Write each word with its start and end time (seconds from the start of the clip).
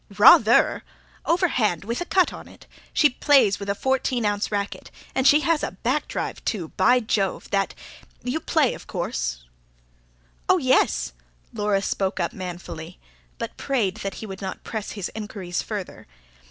"Ra 0.17 0.39
THER! 0.39 0.81
Overhand, 1.27 1.83
with 1.85 2.01
a 2.01 2.05
cut 2.05 2.33
on 2.33 2.47
it 2.47 2.65
she 2.91 3.07
plays 3.07 3.59
with 3.59 3.69
a 3.69 3.75
14 3.75 4.25
oz. 4.25 4.51
racquet. 4.51 4.89
And 5.13 5.27
she 5.27 5.41
has 5.41 5.61
a 5.61 5.73
back 5.83 6.07
drive, 6.07 6.43
too, 6.43 6.69
by 6.69 7.01
Jove, 7.01 7.47
that 7.51 7.75
you 8.23 8.39
play, 8.39 8.73
of 8.73 8.87
course?" 8.87 9.43
"Oh, 10.49 10.57
yes." 10.57 11.13
Laura 11.53 11.83
spoke 11.83 12.19
up 12.19 12.33
manfully; 12.33 12.97
but 13.37 13.57
prayed 13.57 13.97
that 13.97 14.15
he 14.15 14.25
would 14.25 14.41
not 14.41 14.63
press 14.63 14.93
his 14.93 15.11
inquiries 15.13 15.61
further. 15.61 16.07